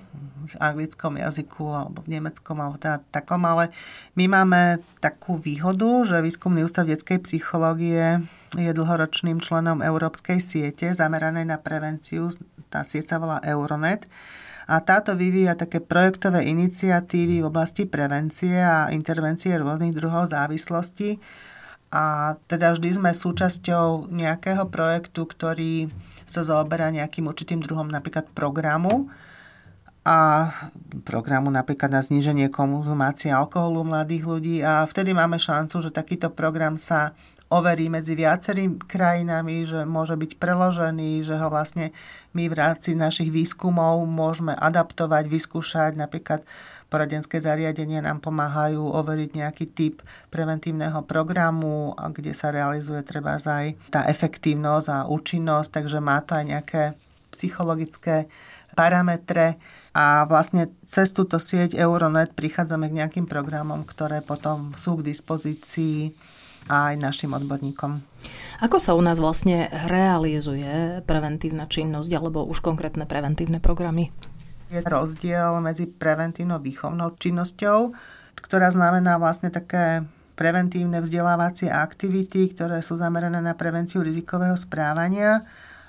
v 0.47 0.53
anglickom 0.63 1.19
jazyku 1.19 1.65
alebo 1.75 1.99
v 2.07 2.19
nemeckom 2.19 2.55
alebo 2.59 2.79
teda 2.79 3.03
takom, 3.11 3.43
ale 3.43 3.69
my 4.15 4.31
máme 4.31 4.79
takú 5.03 5.35
výhodu, 5.35 6.07
že 6.07 6.23
Výskumný 6.23 6.63
ústav 6.63 6.87
detskej 6.87 7.19
psychológie 7.27 8.23
je 8.55 8.71
dlhoročným 8.71 9.43
členom 9.43 9.83
európskej 9.83 10.39
siete 10.39 10.87
zameranej 10.95 11.43
na 11.43 11.59
prevenciu. 11.59 12.31
Tá 12.71 12.87
sieť 12.87 13.15
sa 13.15 13.17
volá 13.19 13.43
Euronet. 13.43 14.07
A 14.67 14.83
táto 14.83 15.15
vyvíja 15.15 15.55
také 15.55 15.79
projektové 15.79 16.43
iniciatívy 16.47 17.39
v 17.39 17.47
oblasti 17.47 17.87
prevencie 17.87 18.59
a 18.59 18.91
intervencie 18.91 19.55
rôznych 19.55 19.95
druhov 19.95 20.27
závislostí. 20.27 21.23
A 21.87 22.35
teda 22.51 22.75
vždy 22.75 22.99
sme 22.99 23.11
súčasťou 23.15 24.11
nejakého 24.11 24.67
projektu, 24.67 25.23
ktorý 25.23 25.87
sa 26.27 26.43
zaoberá 26.43 26.91
nejakým 26.91 27.25
určitým 27.25 27.63
druhom 27.63 27.87
napríklad 27.87 28.27
programu. 28.35 29.07
A 30.07 30.51
programu 31.03 31.51
napríklad 31.51 31.91
na 31.91 31.99
zníženie 31.99 32.47
konzumácie 32.47 33.27
alkoholu 33.31 33.83
mladých 33.83 34.23
ľudí. 34.23 34.55
A 34.63 34.87
vtedy 34.87 35.11
máme 35.11 35.35
šancu, 35.39 35.83
že 35.83 35.91
takýto 35.91 36.31
program 36.31 36.79
sa 36.79 37.11
overí 37.47 37.87
medzi 37.87 38.11
viacerými 38.11 38.83
krajinami, 38.83 39.63
že 39.63 39.87
môže 39.87 40.19
byť 40.19 40.35
preložený, 40.35 41.23
že 41.23 41.39
ho 41.39 41.47
vlastne 41.47 41.95
my 42.35 42.51
v 42.51 42.57
rámci 42.59 42.91
našich 42.91 43.31
výskumov 43.31 44.03
môžeme 44.03 44.51
adaptovať, 44.51 45.31
vyskúšať. 45.31 45.95
Napríklad 45.95 46.43
poradenské 46.91 47.39
zariadenia 47.39 48.03
nám 48.03 48.19
pomáhajú 48.19 48.83
overiť 48.83 49.29
nejaký 49.39 49.65
typ 49.71 50.03
preventívneho 50.27 51.03
programu, 51.07 51.95
kde 51.95 52.35
sa 52.35 52.51
realizuje 52.51 52.99
treba 53.07 53.39
aj 53.39 53.79
tá 53.91 54.03
efektívnosť 54.11 54.87
a 54.91 54.97
účinnosť, 55.07 55.69
takže 55.71 56.03
má 56.03 56.19
to 56.19 56.35
aj 56.35 56.45
nejaké 56.45 56.83
psychologické 57.31 58.27
parametre 58.75 59.55
a 59.97 60.29
vlastne 60.29 60.69
cez 60.85 61.09
túto 61.09 61.41
sieť 61.41 61.73
Euronet 61.73 62.37
prichádzame 62.37 62.85
k 62.91 62.97
nejakým 63.01 63.25
programom, 63.25 63.81
ktoré 63.81 64.21
potom 64.21 64.77
sú 64.77 65.01
k 65.01 65.09
dispozícii 65.09 66.13
aj 66.67 66.99
našim 66.99 67.33
odborníkom. 67.33 68.03
Ako 68.63 68.77
sa 68.77 68.93
u 68.93 69.01
nás 69.01 69.17
vlastne 69.17 69.71
realizuje 69.87 71.01
preventívna 71.07 71.65
činnosť 71.67 72.11
alebo 72.13 72.43
už 72.45 72.59
konkrétne 72.59 73.07
preventívne 73.07 73.63
programy? 73.63 74.11
Je 74.67 74.83
rozdiel 74.83 75.63
medzi 75.63 75.87
preventívnou 75.87 76.59
výchovnou 76.59 77.15
činnosťou, 77.15 77.95
ktorá 78.35 78.67
znamená 78.67 79.15
vlastne 79.15 79.47
také 79.47 80.03
preventívne 80.37 81.01
vzdelávacie 81.01 81.71
aktivity, 81.71 82.53
ktoré 82.53 82.85
sú 82.85 82.93
zamerané 82.99 83.41
na 83.41 83.57
prevenciu 83.57 84.05
rizikového 84.05 84.53
správania, 84.53 85.41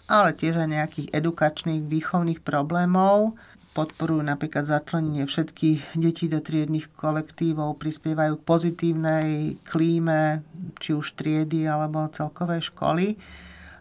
ale 0.09 0.33
tiež 0.33 0.65
aj 0.65 0.73
nejakých 0.73 1.09
edukačných 1.13 1.85
výchovných 1.85 2.41
problémov, 2.41 3.37
podporujú 3.77 4.25
napríklad 4.25 4.65
začlenenie 4.65 5.29
všetkých 5.29 5.99
detí 5.99 6.27
do 6.27 6.41
triednych 6.41 6.93
kolektívov, 6.97 7.79
prispievajú 7.79 8.41
k 8.41 8.47
pozitívnej 8.49 9.29
klíme, 9.65 10.43
či 10.81 10.97
už 10.97 11.15
triedy 11.15 11.69
alebo 11.69 12.09
celkovej 12.11 12.73
školy. 12.73 13.15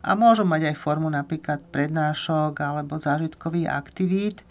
A 0.08 0.15
môžu 0.15 0.48
mať 0.48 0.72
aj 0.72 0.79
formu 0.79 1.12
napríklad 1.12 1.67
prednášok 1.67 2.60
alebo 2.63 2.96
zážitkových 2.96 3.67
aktivít. 3.67 4.48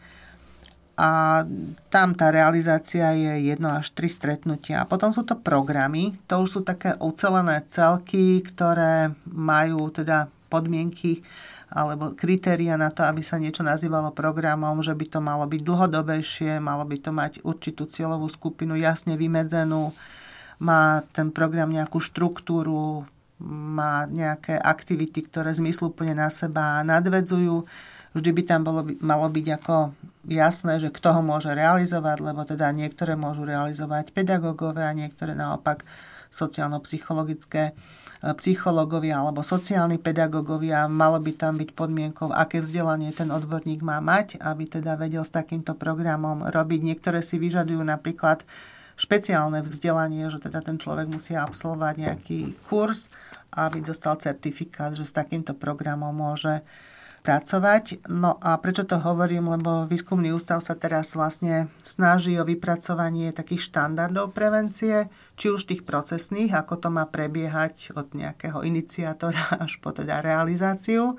A 0.97 1.45
tam 1.93 2.17
tá 2.17 2.33
realizácia 2.33 3.13
je 3.13 3.53
jedno 3.53 3.69
až 3.77 3.93
tri 3.93 4.09
stretnutia. 4.09 4.81
A 4.81 4.89
potom 4.89 5.13
sú 5.13 5.29
to 5.29 5.37
programy, 5.37 6.17
to 6.25 6.41
už 6.41 6.49
sú 6.49 6.61
také 6.65 6.97
ucelené 7.05 7.61
celky, 7.69 8.41
ktoré 8.41 9.13
majú 9.29 9.93
teda 9.93 10.33
podmienky 10.49 11.21
alebo 11.67 12.15
kritéria 12.15 12.79
na 12.79 12.95
to, 12.95 13.03
aby 13.03 13.27
sa 13.27 13.43
niečo 13.43 13.67
nazývalo 13.67 14.15
programom, 14.15 14.79
že 14.87 14.95
by 14.95 15.07
to 15.11 15.19
malo 15.19 15.45
byť 15.51 15.61
dlhodobejšie, 15.67 16.63
malo 16.63 16.87
by 16.87 16.97
to 17.03 17.11
mať 17.11 17.33
určitú 17.43 17.91
cieľovú 17.91 18.31
skupinu 18.31 18.79
jasne 18.79 19.19
vymedzenú, 19.19 19.91
má 20.63 21.03
ten 21.11 21.35
program 21.35 21.69
nejakú 21.75 21.99
štruktúru, 21.99 23.05
má 23.43 24.09
nejaké 24.09 24.57
aktivity, 24.57 25.27
ktoré 25.27 25.53
zmysluplne 25.53 26.17
na 26.17 26.33
seba 26.33 26.81
nadvedzujú. 26.81 27.69
Vždy 28.17 28.31
by 28.33 28.43
tam 28.49 28.61
bolo, 28.65 28.81
malo 29.05 29.29
byť 29.29 29.47
ako 29.61 29.93
jasné, 30.25 30.81
že 30.81 30.89
kto 30.89 31.13
ho 31.13 31.21
môže 31.21 31.53
realizovať, 31.53 32.25
lebo 32.25 32.49
teda 32.49 32.73
niektoré 32.73 33.13
môžu 33.13 33.45
realizovať 33.45 34.17
pedagógové 34.17 34.89
a 34.89 34.97
niektoré 34.97 35.37
naopak 35.37 35.85
sociálno-psychologické 36.37 37.73
E, 38.25 38.33
psychológovia 38.41 39.21
alebo 39.21 39.45
sociálni 39.45 40.01
pedagógovia. 40.01 40.89
Malo 40.89 41.21
by 41.21 41.33
tam 41.37 41.61
byť 41.61 41.71
podmienkou, 41.77 42.33
aké 42.33 42.65
vzdelanie 42.65 43.13
ten 43.13 43.29
odborník 43.29 43.85
má 43.85 44.01
mať, 44.01 44.41
aby 44.41 44.65
teda 44.65 44.97
vedel 44.97 45.23
s 45.23 45.33
takýmto 45.33 45.77
programom 45.77 46.43
robiť. 46.49 46.81
Niektoré 46.81 47.21
si 47.21 47.37
vyžadujú 47.37 47.85
napríklad 47.85 48.43
špeciálne 48.97 49.61
vzdelanie, 49.61 50.33
že 50.33 50.41
teda 50.41 50.65
ten 50.65 50.81
človek 50.81 51.13
musí 51.13 51.37
absolvovať 51.37 51.95
nejaký 52.01 52.41
kurz, 52.65 53.13
aby 53.53 53.85
dostal 53.85 54.17
certifikát, 54.17 54.97
že 54.97 55.05
s 55.05 55.13
takýmto 55.13 55.53
programom 55.53 56.17
môže 56.17 56.65
pracovať. 57.27 58.07
No 58.07 58.39
a 58.39 58.55
prečo 58.63 58.87
to 58.87 59.03
hovorím? 59.03 59.51
Lebo 59.59 59.91
výskumný 59.91 60.31
ústav 60.31 60.63
sa 60.63 60.79
teraz 60.79 61.19
vlastne 61.19 61.67
snaží 61.83 62.39
o 62.39 62.47
vypracovanie 62.47 63.35
takých 63.35 63.67
štandardov 63.67 64.31
prevencie, 64.31 65.11
či 65.35 65.51
už 65.51 65.67
tých 65.67 65.83
procesných, 65.83 66.55
ako 66.55 66.87
to 66.87 66.89
má 66.95 67.11
prebiehať 67.11 67.99
od 67.99 68.15
nejakého 68.15 68.63
iniciátora 68.63 69.59
až 69.67 69.83
po 69.83 69.91
teda 69.91 70.23
realizáciu 70.23 71.19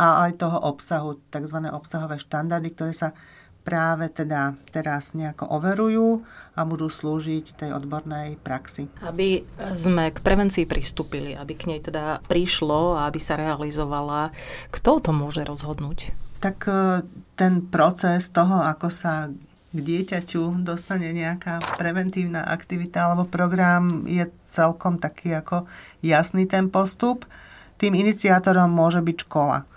a 0.00 0.26
aj 0.26 0.42
toho 0.42 0.58
obsahu, 0.66 1.22
tzv. 1.30 1.58
obsahové 1.70 2.18
štandardy, 2.18 2.74
ktoré 2.74 2.90
sa 2.90 3.14
práve 3.60 4.08
teda 4.08 4.56
teraz 4.72 5.12
nejako 5.12 5.46
overujú 5.52 6.24
a 6.56 6.60
budú 6.64 6.88
slúžiť 6.88 7.56
tej 7.56 7.70
odbornej 7.76 8.40
praxi. 8.40 8.88
Aby 9.04 9.44
sme 9.76 10.10
k 10.10 10.18
prevencii 10.20 10.64
pristúpili, 10.64 11.36
aby 11.36 11.52
k 11.54 11.70
nej 11.70 11.80
teda 11.80 12.24
prišlo 12.26 12.98
a 12.98 13.06
aby 13.08 13.20
sa 13.20 13.36
realizovala, 13.36 14.32
kto 14.72 15.00
to 15.04 15.10
môže 15.12 15.44
rozhodnúť? 15.44 16.12
Tak 16.40 16.58
e, 16.66 17.04
ten 17.36 17.64
proces 17.68 18.32
toho, 18.32 18.64
ako 18.64 18.88
sa 18.88 19.28
k 19.70 19.78
dieťaťu 19.78 20.66
dostane 20.66 21.14
nejaká 21.14 21.62
preventívna 21.78 22.42
aktivita 22.42 23.06
alebo 23.06 23.28
program, 23.28 24.02
je 24.08 24.26
celkom 24.50 24.98
taký 24.98 25.36
ako 25.36 25.70
jasný 26.02 26.50
ten 26.50 26.66
postup. 26.66 27.22
Tým 27.78 27.94
iniciátorom 27.94 28.66
môže 28.66 28.98
byť 28.98 29.16
škola 29.30 29.70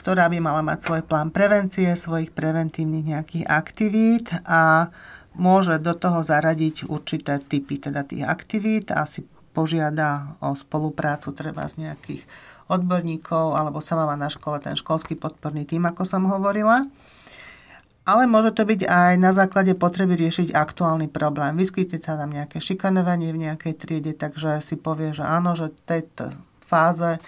ktorá 0.00 0.32
by 0.32 0.40
mala 0.40 0.64
mať 0.64 0.88
svoj 0.88 1.02
plán 1.04 1.28
prevencie, 1.28 1.92
svojich 1.92 2.32
preventívnych 2.32 3.04
nejakých 3.04 3.44
aktivít 3.44 4.32
a 4.48 4.88
môže 5.36 5.76
do 5.76 5.92
toho 5.92 6.24
zaradiť 6.24 6.88
určité 6.88 7.36
typy 7.36 7.76
teda 7.76 8.08
tých 8.08 8.24
aktivít 8.24 8.96
a 8.96 9.04
si 9.04 9.28
požiada 9.52 10.40
o 10.40 10.56
spoluprácu 10.56 11.36
treba 11.36 11.68
z 11.68 11.84
nejakých 11.84 12.24
odborníkov 12.72 13.60
alebo 13.60 13.84
sama 13.84 14.08
má 14.08 14.16
na 14.16 14.32
škole 14.32 14.56
ten 14.62 14.78
školský 14.78 15.20
podporný 15.20 15.68
tým, 15.68 15.84
ako 15.84 16.08
som 16.08 16.24
hovorila. 16.24 16.88
Ale 18.08 18.24
môže 18.24 18.56
to 18.56 18.64
byť 18.64 18.88
aj 18.88 19.12
na 19.20 19.30
základe 19.36 19.76
potreby 19.76 20.16
riešiť 20.16 20.56
aktuálny 20.56 21.12
problém. 21.12 21.60
Vyskytne 21.60 22.00
sa 22.00 22.16
tam 22.16 22.32
nejaké 22.32 22.58
šikanovanie 22.58 23.30
v 23.36 23.52
nejakej 23.52 23.74
triede, 23.76 24.16
takže 24.16 24.64
si 24.64 24.80
povie, 24.80 25.12
že 25.12 25.22
áno, 25.22 25.52
že 25.52 25.68
v 25.68 25.80
tejto 25.84 26.32
fáze 26.64 27.20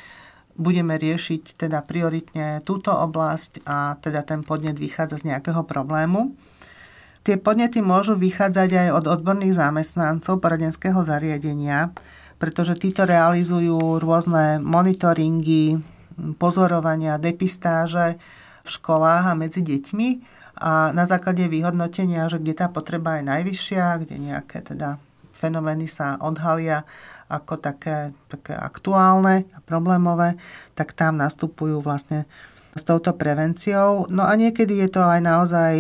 budeme 0.57 1.01
riešiť 1.01 1.57
teda 1.57 1.85
prioritne 1.85 2.61
túto 2.63 2.93
oblasť 2.93 3.65
a 3.65 3.97
teda 3.97 4.21
ten 4.25 4.45
podnet 4.45 4.77
vychádza 4.77 5.23
z 5.23 5.33
nejakého 5.33 5.65
problému. 5.65 6.37
Tie 7.23 7.39
podnety 7.39 7.79
môžu 7.81 8.19
vychádzať 8.19 8.71
aj 8.75 8.89
od 8.99 9.05
odborných 9.07 9.55
zamestnancov 9.55 10.43
poradenského 10.43 11.07
zariadenia, 11.07 11.95
pretože 12.43 12.75
títo 12.75 13.07
realizujú 13.07 14.03
rôzne 14.03 14.59
monitoringy, 14.59 15.79
pozorovania, 16.43 17.23
depistáže 17.23 18.19
v 18.67 18.69
školách 18.69 19.31
a 19.31 19.39
medzi 19.39 19.63
deťmi 19.63 20.09
a 20.59 20.91
na 20.91 21.07
základe 21.07 21.47
vyhodnotenia, 21.47 22.27
že 22.27 22.43
kde 22.43 22.55
tá 22.59 22.67
potreba 22.67 23.19
je 23.19 23.31
najvyššia, 23.31 23.85
kde 24.03 24.17
nejaké 24.19 24.59
teda 24.63 24.99
fenomény 25.33 25.89
sa 25.89 26.21
odhalia 26.21 26.85
ako 27.33 27.57
také, 27.57 28.13
také 28.29 28.53
aktuálne 28.53 29.49
a 29.57 29.59
problémové, 29.65 30.37
tak 30.77 30.93
tam 30.93 31.17
nastupujú 31.17 31.81
vlastne 31.81 32.29
s 32.73 32.83
touto 32.89 33.13
prevenciou. 33.13 34.09
No 34.09 34.25
a 34.25 34.33
niekedy 34.37 34.81
je 34.81 34.89
to 34.89 35.05
aj 35.05 35.21
naozaj, 35.21 35.73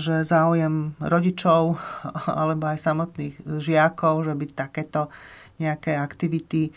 že 0.00 0.24
záujem 0.24 0.96
rodičov 1.00 1.76
alebo 2.40 2.68
aj 2.68 2.78
samotných 2.80 3.34
žiakov, 3.60 4.28
že 4.28 4.32
by 4.36 4.44
takéto 4.52 5.12
nejaké 5.60 5.96
aktivity 5.96 6.72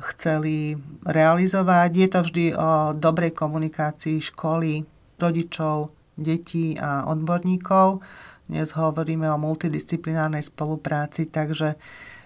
chceli 0.00 0.80
realizovať. 1.04 1.90
Je 1.92 2.08
to 2.08 2.20
vždy 2.24 2.44
o 2.56 2.96
dobrej 2.96 3.36
komunikácii 3.36 4.16
školy, 4.32 4.80
rodičov, 5.20 5.92
detí 6.16 6.76
a 6.80 7.04
odborníkov. 7.04 8.00
Dnes 8.48 8.72
hovoríme 8.72 9.28
o 9.30 9.38
multidisciplinárnej 9.38 10.42
spolupráci, 10.42 11.28
takže 11.28 11.76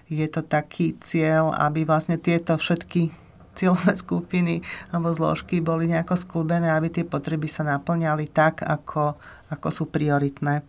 je 0.09 0.27
to 0.29 0.45
taký 0.45 0.97
cieľ, 1.01 1.53
aby 1.57 1.89
vlastne 1.89 2.21
tieto 2.21 2.57
všetky 2.57 3.13
cieľové 3.55 3.95
skupiny 3.95 4.61
alebo 4.91 5.15
zložky 5.15 5.63
boli 5.63 5.87
nejako 5.87 6.19
sklbené, 6.19 6.75
aby 6.75 6.91
tie 6.91 7.05
potreby 7.07 7.47
sa 7.47 7.63
naplňali 7.63 8.29
tak, 8.35 8.67
ako, 8.67 9.15
ako 9.55 9.69
sú 9.71 9.85
prioritné. 9.89 10.67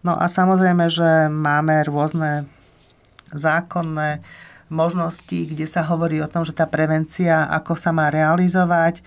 No 0.00 0.16
a 0.16 0.26
samozrejme, 0.26 0.88
že 0.88 1.28
máme 1.28 1.84
rôzne 1.84 2.48
zákonné 3.36 4.24
možnosti, 4.72 5.44
kde 5.44 5.68
sa 5.68 5.84
hovorí 5.84 6.24
o 6.24 6.30
tom, 6.30 6.46
že 6.46 6.56
tá 6.56 6.64
prevencia, 6.64 7.44
ako 7.52 7.76
sa 7.76 7.92
má 7.92 8.08
realizovať, 8.08 9.04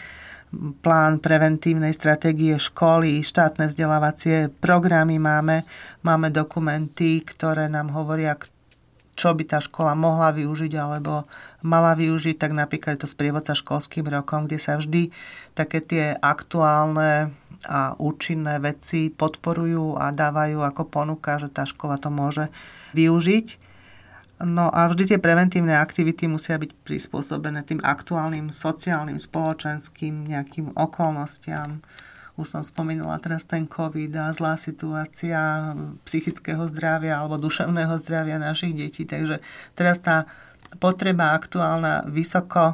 plán 0.86 1.18
preventívnej 1.18 1.90
stratégie 1.98 2.54
školy, 2.62 3.26
štátne 3.26 3.74
vzdelávacie 3.74 4.54
programy 4.62 5.18
máme, 5.18 5.66
máme 6.06 6.30
dokumenty, 6.30 7.26
ktoré 7.26 7.66
nám 7.74 7.90
hovoria, 7.90 8.38
čo 9.14 9.34
by 9.34 9.44
tá 9.46 9.62
škola 9.62 9.94
mohla 9.94 10.34
využiť 10.34 10.74
alebo 10.78 11.30
mala 11.62 11.94
využiť, 11.94 12.36
tak 12.38 12.52
napríklad 12.58 12.98
je 12.98 13.06
to 13.06 13.10
sprievodca 13.10 13.54
školským 13.54 14.10
rokom, 14.10 14.50
kde 14.50 14.58
sa 14.58 14.78
vždy 14.78 15.14
také 15.54 15.80
tie 15.86 16.18
aktuálne 16.18 17.30
a 17.64 17.96
účinné 17.96 18.60
veci 18.60 19.08
podporujú 19.08 19.96
a 19.96 20.12
dávajú 20.12 20.60
ako 20.68 20.84
ponuka, 20.84 21.40
že 21.40 21.48
tá 21.48 21.64
škola 21.64 21.96
to 21.96 22.12
môže 22.12 22.52
využiť. 22.92 23.64
No 24.44 24.68
a 24.68 24.92
vždy 24.92 25.16
tie 25.16 25.20
preventívne 25.22 25.80
aktivity 25.80 26.28
musia 26.28 26.60
byť 26.60 26.84
prispôsobené 26.84 27.64
tým 27.64 27.80
aktuálnym 27.80 28.52
sociálnym, 28.52 29.16
spoločenským 29.16 30.28
nejakým 30.28 30.76
okolnostiam, 30.76 31.80
už 32.34 32.48
som 32.50 32.64
spomínala 32.66 33.22
teraz 33.22 33.46
ten 33.46 33.70
COVID 33.70 34.10
a 34.18 34.34
zlá 34.34 34.58
situácia 34.58 35.74
psychického 36.06 36.66
zdravia 36.74 37.22
alebo 37.22 37.38
duševného 37.38 37.94
zdravia 38.02 38.42
našich 38.42 38.74
detí. 38.74 39.06
Takže 39.06 39.38
teraz 39.78 40.02
tá 40.02 40.26
potreba 40.82 41.38
aktuálna 41.38 42.10
vysoko 42.10 42.74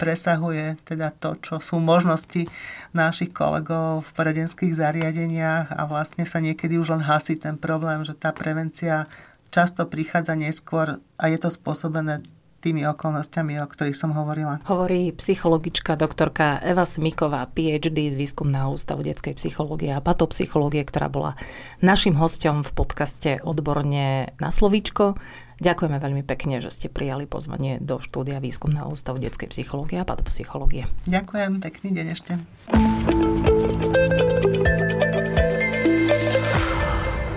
presahuje 0.00 0.80
teda 0.86 1.12
to, 1.12 1.36
čo 1.44 1.54
sú 1.60 1.76
možnosti 1.76 2.48
našich 2.96 3.36
kolegov 3.36 4.08
v 4.08 4.10
poradenských 4.16 4.72
zariadeniach 4.72 5.76
a 5.76 5.84
vlastne 5.84 6.24
sa 6.24 6.40
niekedy 6.40 6.80
už 6.80 6.96
len 6.96 7.04
hasí 7.04 7.36
ten 7.36 7.60
problém, 7.60 8.00
že 8.06 8.16
tá 8.16 8.32
prevencia 8.32 9.04
často 9.52 9.84
prichádza 9.84 10.38
neskôr 10.38 11.02
a 11.20 11.24
je 11.28 11.36
to 11.36 11.52
spôsobené 11.52 12.24
tými 12.60 12.84
okolnostiami, 12.86 13.58
o 13.58 13.66
ktorých 13.66 13.96
som 13.96 14.12
hovorila. 14.12 14.60
Hovorí 14.68 15.10
psychologička 15.16 15.96
doktorka 15.96 16.60
Eva 16.60 16.84
Smiková, 16.84 17.48
PhD 17.48 18.06
z 18.12 18.14
Výskumného 18.20 18.76
ústavu 18.76 19.00
detskej 19.00 19.34
psychológie 19.40 19.90
a 19.90 20.04
patopsychológie, 20.04 20.84
ktorá 20.84 21.08
bola 21.08 21.32
našim 21.80 22.14
hostom 22.20 22.60
v 22.60 22.70
podcaste 22.76 23.40
Odborne 23.40 24.36
na 24.36 24.50
slovíčko. 24.52 25.16
Ďakujeme 25.60 26.00
veľmi 26.00 26.22
pekne, 26.24 26.64
že 26.64 26.72
ste 26.72 26.88
prijali 26.88 27.28
pozvanie 27.28 27.76
do 27.84 28.00
štúdia 28.00 28.40
Výskumného 28.40 28.88
ústavu 28.88 29.20
detskej 29.20 29.52
psychológie 29.52 30.00
a 30.00 30.08
patopsychológie. 30.08 30.88
Ďakujem, 31.04 31.60
pekný 31.60 31.88
deň 31.92 32.06
ešte. 32.16 32.32